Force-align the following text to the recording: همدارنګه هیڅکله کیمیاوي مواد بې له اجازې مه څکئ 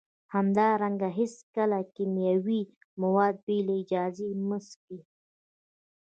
همدارنګه 0.35 1.09
هیڅکله 1.19 1.79
کیمیاوي 1.95 2.61
مواد 3.01 3.35
بې 3.45 3.57
له 3.67 3.73
اجازې 3.81 4.27
مه 4.47 4.57
څکئ 4.67 4.99